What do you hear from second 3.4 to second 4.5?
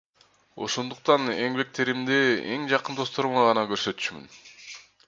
гана көрсөтчүмүн.